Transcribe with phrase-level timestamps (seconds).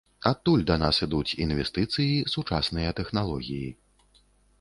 [0.29, 3.69] Адтуль да нас ідуць інвестыцыі, сучасныя тэхналогіі.